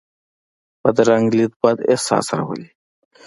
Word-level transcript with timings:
بدرنګه 0.81 1.33
لید 1.37 1.53
بد 1.61 1.77
احساس 1.91 2.25
راولي 2.37 2.69